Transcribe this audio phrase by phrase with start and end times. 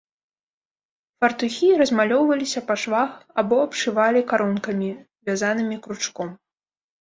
[1.25, 3.11] Фартухі размалёўваліся па швах
[3.43, 4.89] або абшывалі карункамі,
[5.31, 6.35] вязанымі кручком.